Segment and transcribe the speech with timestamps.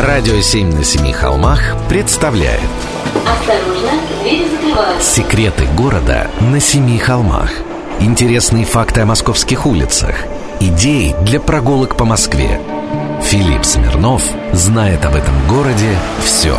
[0.00, 2.60] Радио «Семь на семи холмах» представляет.
[3.26, 3.90] Осторожно,
[4.22, 5.10] двери закрываются.
[5.10, 7.50] Секреты города на семи холмах.
[7.98, 10.14] Интересные факты о московских улицах.
[10.60, 12.60] Идеи для прогулок по Москве.
[13.24, 14.22] Филипп Смирнов
[14.52, 16.56] знает об этом городе все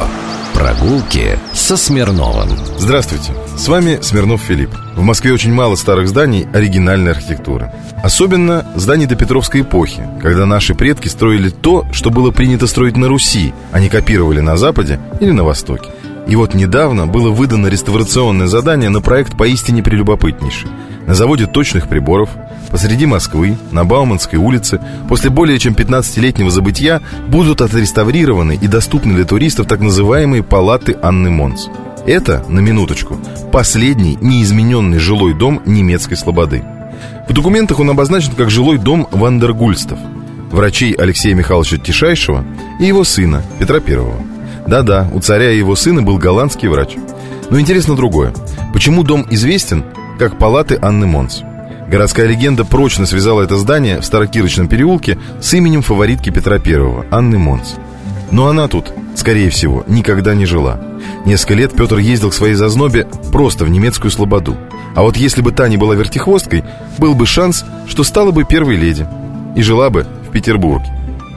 [0.53, 2.49] Прогулки со Смирновым.
[2.77, 9.05] Здравствуйте, с вами Смирнов Филипп В Москве очень мало старых зданий оригинальной архитектуры Особенно зданий
[9.05, 13.81] до Петровской эпохи Когда наши предки строили то, что было принято строить на Руси А
[13.81, 15.89] не копировали на Западе или на Востоке
[16.27, 20.69] и вот недавно было выдано реставрационное задание на проект поистине прелюбопытнейший.
[21.07, 22.29] На заводе точных приборов,
[22.69, 29.25] посреди Москвы, на Бауманской улице, после более чем 15-летнего забытия будут отреставрированы и доступны для
[29.25, 31.67] туристов так называемые палаты Анны Монс.
[32.09, 33.19] Это, на минуточку,
[33.51, 36.63] последний неизмененный жилой дом немецкой слободы.
[37.27, 39.99] В документах он обозначен как жилой дом Вандергульстов,
[40.51, 42.43] врачей Алексея Михайловича Тишайшего
[42.79, 44.15] и его сына Петра Первого.
[44.65, 46.95] Да-да, у царя и его сына был голландский врач.
[47.51, 48.33] Но интересно другое.
[48.73, 49.85] Почему дом известен
[50.17, 51.43] как палаты Анны Монс?
[51.87, 57.37] Городская легенда прочно связала это здание в Старокирочном переулке с именем фаворитки Петра Первого Анны
[57.37, 57.75] Монс.
[58.31, 60.79] Но она тут, скорее всего, никогда не жила.
[61.25, 64.55] Несколько лет Петр ездил к своей зазнобе просто в немецкую слободу.
[64.95, 66.63] А вот если бы та не была вертихвосткой,
[66.97, 69.07] был бы шанс, что стала бы первой леди.
[69.55, 70.87] И жила бы в Петербурге.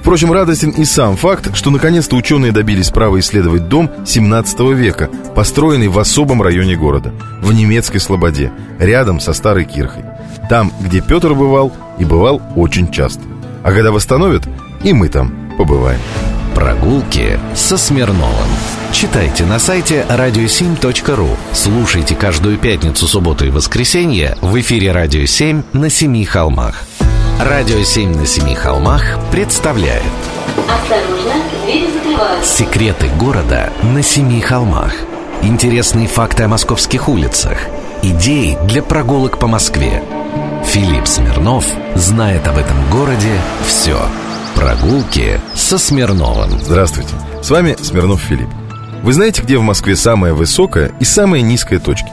[0.02, 5.86] Впрочем, радостен и сам факт, что наконец-то ученые добились права исследовать дом 17 века, построенный
[5.86, 10.02] в особом районе города, в немецкой Слободе, рядом со Старой Кирхой.
[10.50, 13.22] Там, где Петр бывал, и бывал очень часто.
[13.62, 14.42] А когда восстановят,
[14.82, 16.00] и мы там побываем.
[16.54, 18.48] Прогулки со Смирновым.
[18.92, 21.36] Читайте на сайте radio7.ru.
[21.52, 26.84] Слушайте каждую пятницу, субботу и воскресенье в эфире «Радио 7» на Семи холмах.
[27.40, 30.04] Радио «Семь на семи холмах» представляет
[30.68, 32.56] Осторожно, двери закрываются.
[32.56, 34.92] Секреты города на семи холмах
[35.42, 37.58] Интересные факты о московских улицах
[38.02, 40.04] Идеи для прогулок по Москве
[40.66, 41.66] Филипп Смирнов
[41.96, 43.32] знает об этом городе
[43.66, 43.98] все
[44.62, 47.10] Прогулки со Смирновым Здравствуйте,
[47.42, 48.48] с вами Смирнов Филипп
[49.02, 52.06] Вы знаете, где в Москве самая высокая и самая низкая точки?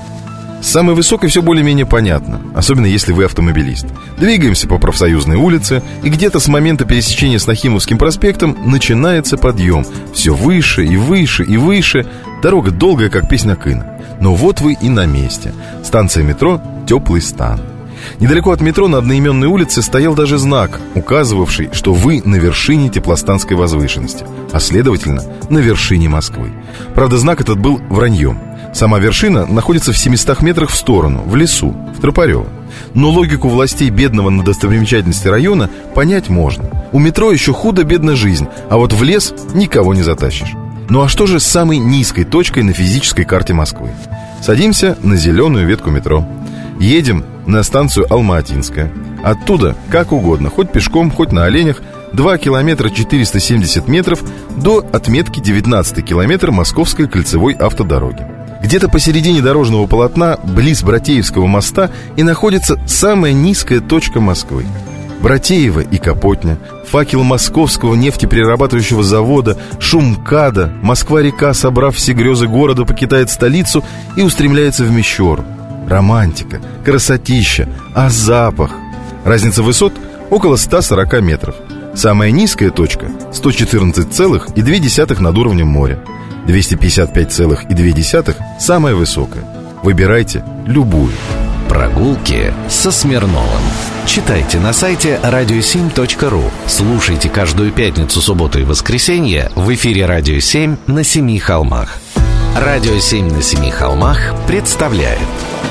[0.60, 3.86] С самой все более-менее понятно, особенно если вы автомобилист.
[4.18, 9.86] Двигаемся по профсоюзной улице, и где-то с момента пересечения с Нахимовским проспектом начинается подъем.
[10.12, 12.08] Все выше и выше и выше.
[12.42, 14.02] Дорога долгая, как песня Кына.
[14.20, 15.54] Но вот вы и на месте.
[15.84, 17.79] Станция метро «Теплый стан».
[18.20, 23.56] Недалеко от метро на одноименной улице стоял даже знак, указывавший, что вы на вершине теплостанской
[23.56, 26.52] возвышенности, а следовательно, на вершине Москвы.
[26.96, 28.40] Правда, знак этот был враньем.
[28.74, 32.46] Сама вершина находится в 700 метрах в сторону, в лесу, в Тропарево.
[32.94, 36.66] Но логику властей бедного на достопримечательности района понять можно.
[36.92, 40.54] У метро еще худо-бедно жизнь, а вот в лес никого не затащишь.
[40.90, 43.92] Ну а что же с самой низкой точкой на физической карте Москвы?
[44.42, 46.26] Садимся на зеленую ветку метро.
[46.80, 48.90] Едем на станцию Алма-Атинская.
[49.22, 51.82] Оттуда, как угодно, хоть пешком, хоть на оленях,
[52.14, 54.24] 2 километра 470 метров
[54.56, 58.26] до отметки 19 километр Московской кольцевой автодороги.
[58.64, 64.66] Где-то посередине дорожного полотна, близ Братеевского моста, и находится самая низкая точка Москвы.
[65.22, 66.58] Братеево и Капотня,
[66.88, 73.84] факел московского нефтеперерабатывающего завода, шум КАДа, Москва-река, собрав все грезы города, покидает столицу
[74.16, 75.44] и устремляется в Мещеру.
[75.90, 78.72] Романтика, красотища, а запах?
[79.26, 79.94] Разница высот
[80.30, 81.56] около 140 метров.
[81.96, 86.00] Самая низкая точка 114,2 над уровнем моря.
[86.48, 89.44] 255,2 самая высокая.
[89.84, 91.14] Выбирайте любую.
[91.68, 93.62] Прогулки со Смирновым.
[94.06, 96.44] Читайте на сайте radio7.ru.
[96.68, 101.98] Слушайте каждую пятницу, субботу и воскресенье в эфире «Радио 7» на Семи холмах.
[102.58, 105.20] «Радио 7» на Семи холмах представляет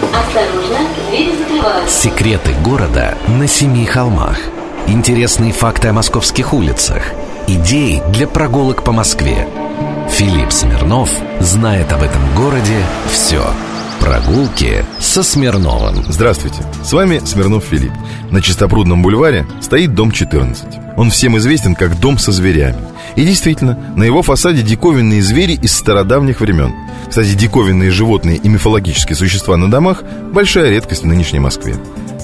[0.03, 0.79] Осторожно,
[1.11, 2.01] двери закрываются.
[2.01, 4.39] Секреты города на Семи холмах
[4.87, 7.03] Интересные факты о московских улицах
[7.47, 9.49] Идеи для прогулок по Москве
[10.11, 11.11] Филипп Смирнов
[11.41, 13.45] знает об этом городе все
[14.01, 17.93] Прогулки со Смирновым Здравствуйте, с вами Смирнов Филипп.
[18.31, 20.65] На Чистопрудном бульваре стоит дом 14.
[20.97, 22.77] Он всем известен как дом со зверями.
[23.17, 26.73] И действительно, на его фасаде диковинные звери из стародавних времен.
[27.09, 30.03] Кстати, диковинные животные и мифологические существа на домах–
[30.33, 31.77] большая редкость в нынешней Москве.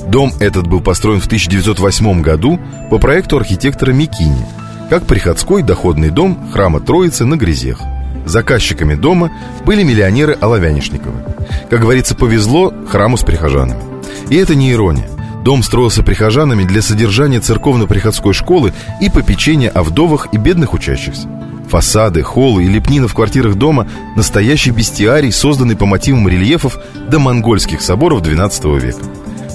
[0.08, 2.60] Дом этот был построен в 1908 году
[2.90, 4.46] по проекту архитектора Микини,
[4.90, 7.80] как приходской доходный дом храма Троицы на Грязех.
[8.26, 9.30] Заказчиками дома
[9.64, 11.24] были миллионеры Оловянишниковы.
[11.70, 13.82] Как говорится, повезло храму с прихожанами.
[14.28, 15.08] И это не ирония.
[15.42, 21.28] Дом строился прихожанами для содержания церковно-приходской школы и попечения о вдовах и бедных учащихся.
[21.74, 26.78] Фасады, холлы и лепнина в квартирах дома– настоящий бестиарий, созданный по мотивам рельефов
[27.10, 29.00] до монгольских соборов XII века.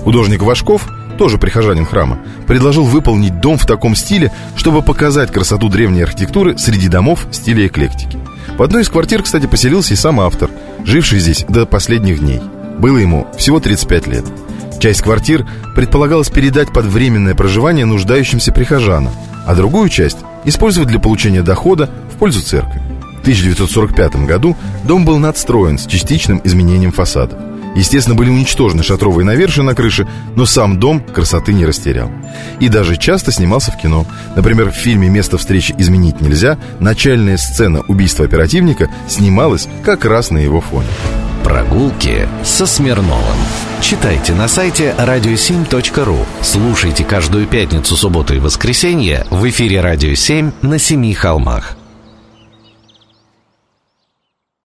[0.03, 6.01] Художник Вашков, тоже прихожанин храма, предложил выполнить дом в таком стиле, чтобы показать красоту древней
[6.01, 8.19] архитектуры среди домов в стиле эклектики.
[8.57, 10.49] В одной из квартир, кстати, поселился и сам автор,
[10.83, 12.41] живший здесь до последних дней.
[12.79, 14.25] Было ему всего 35 лет.
[14.81, 19.13] Часть квартир предполагалось передать под временное проживание нуждающимся прихожанам,
[19.45, 22.81] а другую часть использовать для получения дохода в пользу церкви.
[23.17, 24.55] В 1945 году
[24.85, 27.39] дом был надстроен с частичным изменением фасадов.
[27.75, 32.11] Естественно, были уничтожены шатровые навершия на крыше, но сам дом красоты не растерял.
[32.59, 34.05] И даже часто снимался в кино.
[34.35, 40.39] Например, в фильме «Место встречи изменить нельзя» начальная сцена убийства оперативника снималась как раз на
[40.39, 40.87] его фоне.
[41.49, 43.35] Прогулки со Смирновым.
[43.81, 46.23] Читайте на сайте radio7.ru.
[46.43, 51.78] Слушайте каждую пятницу, субботу и воскресенье в эфире «Радио 7» на Семи холмах.